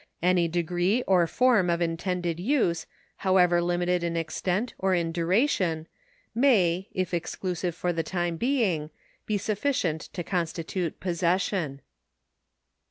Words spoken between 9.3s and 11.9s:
sufficient to constitute possession.